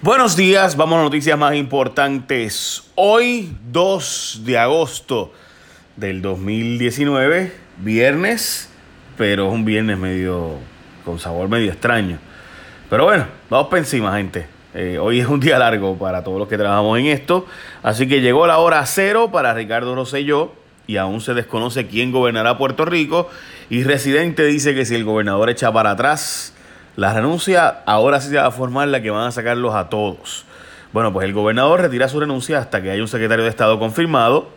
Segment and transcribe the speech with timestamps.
[0.00, 2.84] Buenos días, vamos a noticias más importantes.
[2.94, 5.32] Hoy, 2 de agosto
[5.96, 8.70] del 2019, viernes,
[9.16, 10.52] pero es un viernes medio
[11.04, 12.20] con sabor medio extraño.
[12.88, 14.46] Pero bueno, vamos para encima, gente.
[14.72, 17.46] Eh, hoy es un día largo para todos los que trabajamos en esto,
[17.82, 20.52] así que llegó la hora cero para Ricardo Rosselló
[20.86, 23.28] y aún se desconoce quién gobernará Puerto Rico.
[23.68, 26.54] Y Residente dice que si el gobernador echa para atrás
[26.98, 30.44] la renuncia ahora sí se va a formar la que van a sacarlos a todos.
[30.92, 34.48] Bueno, pues el gobernador retira su renuncia hasta que haya un secretario de Estado confirmado.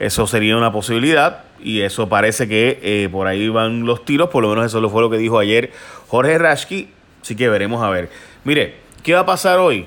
[0.00, 4.30] Eso sería una posibilidad y eso parece que eh, por ahí van los tiros.
[4.30, 5.70] Por lo menos eso fue lo que dijo ayer
[6.08, 6.88] Jorge Rashki.
[7.22, 8.10] Así que veremos a ver.
[8.42, 9.86] Mire, ¿qué va a pasar hoy?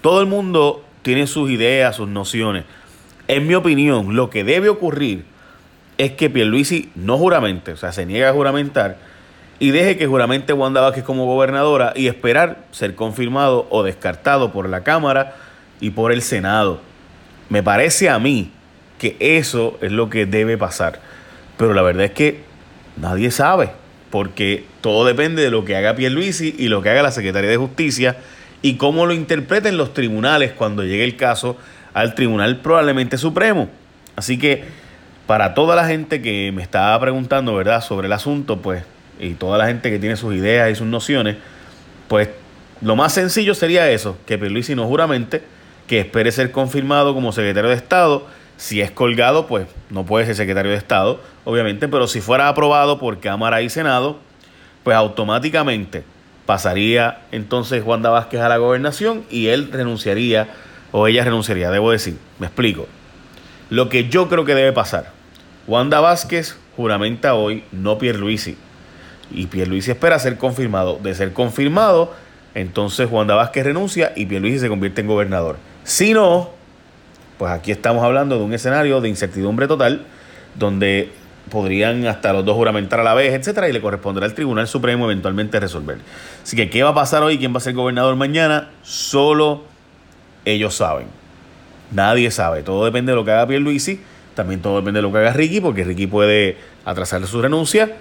[0.00, 2.64] Todo el mundo tiene sus ideas, sus nociones.
[3.28, 5.24] En mi opinión, lo que debe ocurrir
[5.98, 9.13] es que Pierluisi no juramente, o sea, se niega a juramentar
[9.58, 14.68] y deje que juramente Wanda Vázquez como gobernadora y esperar ser confirmado o descartado por
[14.68, 15.36] la Cámara
[15.80, 16.80] y por el Senado.
[17.48, 18.50] Me parece a mí
[18.98, 21.00] que eso es lo que debe pasar.
[21.56, 22.40] Pero la verdad es que
[22.96, 23.70] nadie sabe,
[24.10, 27.56] porque todo depende de lo que haga Pierluisi y lo que haga la Secretaría de
[27.56, 28.16] Justicia
[28.62, 31.56] y cómo lo interpreten los tribunales cuando llegue el caso
[31.92, 33.68] al Tribunal probablemente Supremo.
[34.16, 34.64] Así que
[35.26, 38.84] para toda la gente que me estaba preguntando, ¿verdad?, sobre el asunto, pues
[39.18, 41.36] y toda la gente que tiene sus ideas y sus nociones,
[42.08, 42.28] pues
[42.80, 45.42] lo más sencillo sería eso, que Pierluisi no juramente,
[45.86, 48.26] que espere ser confirmado como secretario de Estado.
[48.56, 52.98] Si es colgado, pues no puede ser secretario de Estado, obviamente, pero si fuera aprobado
[52.98, 54.18] por Cámara y Senado,
[54.82, 56.04] pues automáticamente
[56.46, 60.48] pasaría entonces Wanda Vázquez a la gobernación y él renunciaría,
[60.92, 62.86] o ella renunciaría, debo decir, me explico.
[63.70, 65.10] Lo que yo creo que debe pasar,
[65.66, 68.56] Wanda Vázquez juramenta hoy, no Pierluisi.
[69.30, 70.98] Y Pierluisi espera ser confirmado.
[71.02, 72.12] De ser confirmado,
[72.54, 75.56] entonces Juan Vázquez renuncia y Pierluisi se convierte en gobernador.
[75.84, 76.50] Si no,
[77.38, 80.06] pues aquí estamos hablando de un escenario de incertidumbre total,
[80.54, 81.10] donde
[81.50, 85.04] podrían hasta los dos juramentar a la vez, etcétera, y le corresponderá al Tribunal Supremo
[85.06, 85.98] eventualmente resolver.
[86.42, 87.38] Así que, ¿qué va a pasar hoy?
[87.38, 88.70] ¿Quién va a ser gobernador mañana?
[88.82, 89.64] Solo
[90.44, 91.06] ellos saben.
[91.90, 92.62] Nadie sabe.
[92.62, 94.00] Todo depende de lo que haga Pierluisi.
[94.34, 97.92] También todo depende de lo que haga Ricky, porque Ricky puede atrasar su renuncia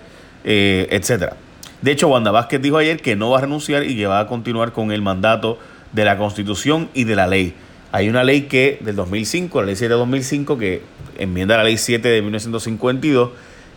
[0.43, 1.37] eh, etcétera.
[1.81, 4.27] De hecho, Wanda Vázquez dijo ayer que no va a renunciar y que va a
[4.27, 5.59] continuar con el mandato
[5.91, 7.53] de la Constitución y de la ley.
[7.91, 10.81] Hay una ley que del 2005, la ley 7 de 2005, que
[11.19, 13.31] enmienda la ley 7 de 1952,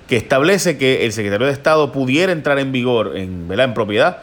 [0.09, 4.19] que establece que el secretario de Estado pudiera entrar en vigor en, en propiedad.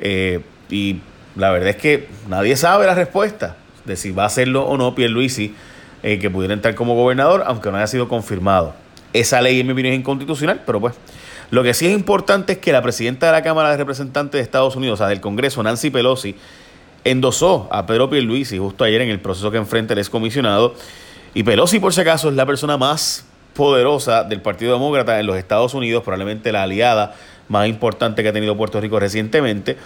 [0.00, 1.00] Eh, y
[1.36, 4.94] la verdad es que nadie sabe la respuesta de si va a hacerlo o no
[4.94, 5.54] Pierluisi,
[6.02, 8.74] eh, que pudiera entrar como gobernador, aunque no haya sido confirmado.
[9.12, 10.94] Esa ley, en mi opinión, es inconstitucional, pero pues
[11.50, 14.42] lo que sí es importante es que la presidenta de la Cámara de Representantes de
[14.42, 16.34] Estados Unidos, o sea, del Congreso, Nancy Pelosi,
[17.04, 20.74] endosó a Pedro Pierluisi justo ayer en el proceso que enfrenta el excomisionado.
[21.34, 25.36] Y Pelosi, por si acaso, es la persona más poderosa del Partido Demócrata en los
[25.36, 27.14] Estados Unidos, probablemente la aliada
[27.48, 29.76] más importante que ha tenido Puerto Rico recientemente.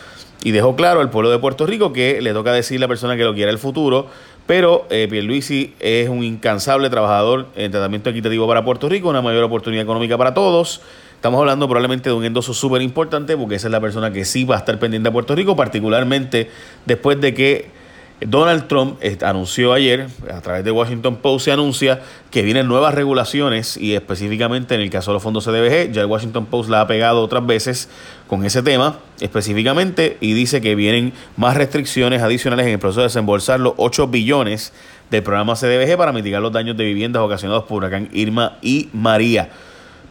[0.44, 3.22] Y dejó claro al pueblo de Puerto Rico que le toca decir la persona que
[3.22, 4.08] lo quiera el futuro,
[4.46, 9.44] pero eh, Pierluisi es un incansable trabajador en tratamiento equitativo para Puerto Rico, una mayor
[9.44, 10.80] oportunidad económica para todos.
[11.14, 14.42] Estamos hablando probablemente de un endoso súper importante porque esa es la persona que sí
[14.44, 16.50] va a estar pendiente a Puerto Rico, particularmente
[16.86, 17.81] después de que
[18.26, 22.00] Donald Trump anunció ayer, a través de Washington Post se anuncia
[22.30, 26.06] que vienen nuevas regulaciones y específicamente en el caso de los fondos CDBG, ya el
[26.06, 27.88] Washington Post la ha pegado otras veces
[28.26, 33.06] con ese tema específicamente y dice que vienen más restricciones adicionales en el proceso de
[33.06, 34.72] desembolsar los 8 billones
[35.10, 39.50] del programa CDBG para mitigar los daños de viviendas ocasionados por huracán Irma y María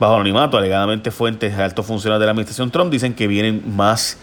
[0.01, 4.17] bajo anonimato, alegadamente fuentes de altos funcionarios de la administración Trump dicen que vienen más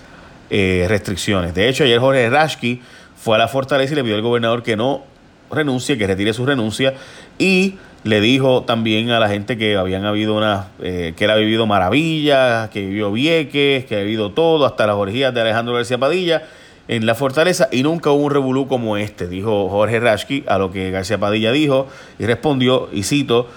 [0.51, 1.55] eh, restricciones.
[1.55, 2.83] De hecho, ayer Jorge Rashki
[3.19, 5.03] fue a la fortaleza y le pidió al gobernador que no
[5.51, 6.95] renuncie, que retire su renuncia
[7.39, 11.37] y le dijo también a la gente que habían habido una, eh, que él ha
[11.37, 15.99] vivido maravillas, que vivió Vieques, que ha vivido todo, hasta las orgías de Alejandro García
[15.99, 16.45] Padilla
[16.87, 20.71] en la fortaleza y nunca hubo un revolú como este, dijo Jorge Rashki, a lo
[20.71, 21.89] que García Padilla dijo
[22.19, 23.49] y respondió, y cito,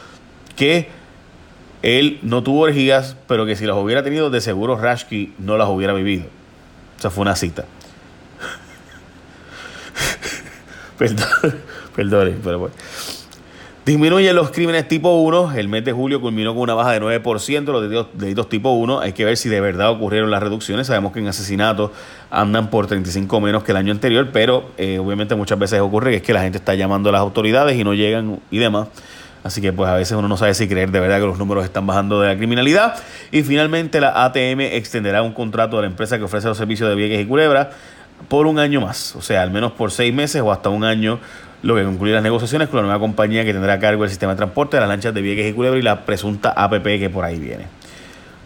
[0.56, 0.90] que
[1.82, 5.70] él no tuvo orgías, pero que si las hubiera tenido, de seguro Rashki no las
[5.70, 6.26] hubiera vivido.
[6.98, 7.66] O sea, fue una cita.
[11.02, 11.26] Perdón,
[11.96, 12.76] perdón, pero bueno.
[13.84, 15.54] Disminuyen los crímenes tipo 1.
[15.56, 19.00] El mes de julio culminó con una baja de 9% los delitos, tipo 1.
[19.00, 20.86] Hay que ver si de verdad ocurrieron las reducciones.
[20.86, 21.90] Sabemos que en asesinatos
[22.30, 26.18] andan por 35 menos que el año anterior, pero eh, obviamente muchas veces ocurre que
[26.18, 28.90] es que la gente está llamando a las autoridades y no llegan y demás.
[29.44, 31.66] Así que pues a veces uno no sabe si creer de verdad que los números
[31.66, 32.94] están bajando de la criminalidad.
[33.32, 36.94] Y finalmente la ATM extenderá un contrato de la empresa que ofrece los servicios de
[36.94, 37.72] Vieques y Culebra
[38.28, 41.20] por un año más, o sea, al menos por seis meses o hasta un año,
[41.64, 44.34] lo que concluye las negociaciones con la nueva compañía que tendrá a cargo el sistema
[44.34, 47.24] de transporte de las lanchas de Vieques y Culebra y la presunta APP que por
[47.24, 47.66] ahí viene.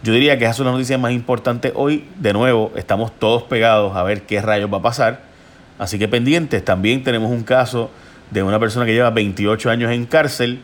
[0.02, 2.04] Yo diría que esa es una noticia más importante hoy.
[2.20, 5.22] De nuevo, estamos todos pegados a ver qué rayos va a pasar.
[5.78, 7.90] Así que pendientes, también tenemos un caso
[8.30, 10.60] de una persona que lleva 28 años en cárcel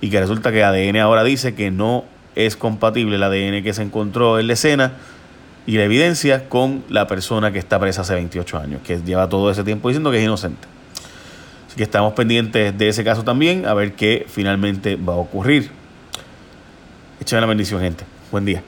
[0.00, 2.04] y que resulta que ADN ahora dice que no
[2.34, 4.92] es compatible el ADN que se encontró en la escena
[5.66, 9.50] y la evidencia con la persona que está presa hace 28 años, que lleva todo
[9.50, 10.66] ese tiempo diciendo que es inocente.
[11.66, 15.70] Así que estamos pendientes de ese caso también, a ver qué finalmente va a ocurrir.
[17.20, 18.04] Échame la bendición, gente.
[18.30, 18.62] Buen día.